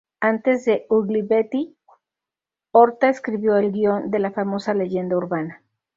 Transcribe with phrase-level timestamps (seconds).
[0.19, 1.77] Antes de Ugly Betty,
[2.71, 5.61] Horta escribió el guión de la famosa "Leyenda urbana".